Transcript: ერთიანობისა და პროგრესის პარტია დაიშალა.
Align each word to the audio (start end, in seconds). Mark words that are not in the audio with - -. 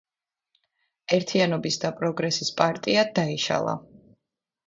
ერთიანობისა 1.17 1.83
და 1.83 1.91
პროგრესის 1.99 2.51
პარტია 2.61 3.03
დაიშალა. 3.19 3.77